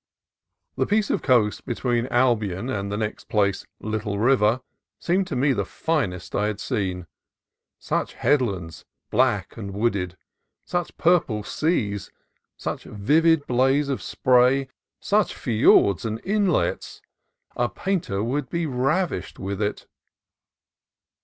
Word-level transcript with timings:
The 0.77 0.87
piece 0.87 1.11
of 1.11 1.21
coast 1.21 1.63
between 1.63 2.07
Albion 2.07 2.71
and 2.71 2.91
the 2.91 2.97
next 2.97 3.29
place, 3.29 3.67
Little 3.81 4.17
River, 4.17 4.61
seemed 4.97 5.27
to 5.27 5.35
me 5.35 5.49
almost 5.51 5.57
the 5.57 5.71
finest 5.75 6.33
I 6.33 6.47
had 6.47 6.59
seen. 6.59 7.05
Such 7.77 8.15
headlands, 8.15 8.83
black 9.11 9.57
and 9.57 9.75
wooded, 9.75 10.17
such 10.65 10.97
purple 10.97 11.43
seas, 11.43 12.09
such 12.57 12.85
vivid 12.85 13.45
blaze 13.45 13.89
of 13.89 14.01
spray, 14.01 14.69
such 14.99 15.35
fiords 15.35 16.03
and 16.03 16.19
islets,— 16.27 17.03
a 17.55 17.69
painter 17.69 18.23
would 18.23 18.49
be 18.49 18.65
ravished 18.65 19.37
with 19.37 19.61
it. 19.61 19.85